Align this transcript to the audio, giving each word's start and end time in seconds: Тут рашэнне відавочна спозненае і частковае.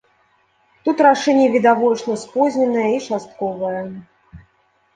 Тут 0.87 1.03
рашэнне 1.07 1.43
відавочна 1.57 2.13
спозненае 2.23 2.89
і 2.97 2.99
частковае. 3.07 3.81